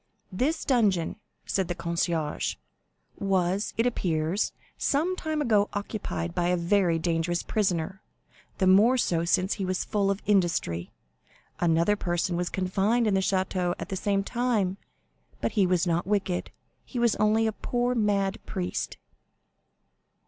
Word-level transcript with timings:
"This 0.31 0.65
dungeon," 0.65 1.17
said 1.45 1.67
the 1.67 1.75
concierge, 1.75 2.55
"was, 3.19 3.75
it 3.77 3.85
appears, 3.85 4.51
some 4.75 5.15
time 5.15 5.43
ago 5.43 5.69
occupied 5.73 6.33
by 6.33 6.47
a 6.47 6.57
very 6.57 6.97
dangerous 6.97 7.43
prisoner, 7.43 8.01
the 8.57 8.65
more 8.65 8.97
so 8.97 9.25
since 9.25 9.53
he 9.53 9.63
was 9.63 9.85
full 9.85 10.09
of 10.09 10.23
industry. 10.25 10.91
Another 11.59 11.95
person 11.95 12.35
was 12.35 12.49
confined 12.49 13.05
in 13.05 13.13
the 13.13 13.19
Château 13.19 13.75
at 13.77 13.89
the 13.89 13.95
same 13.95 14.23
time, 14.23 14.77
but 15.39 15.51
he 15.51 15.67
was 15.67 15.85
not 15.85 16.07
wicked, 16.07 16.49
he 16.83 16.97
was 16.97 17.15
only 17.17 17.45
a 17.45 17.51
poor 17.51 17.93
mad 17.93 18.43
priest." 18.47 18.97